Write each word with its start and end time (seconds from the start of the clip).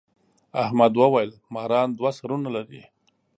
احمد 0.63 0.93
وويل: 1.01 1.29
ماران 1.53 1.89
دوه 1.97 2.11
سرونه 2.17 2.49
لري. 2.55 2.81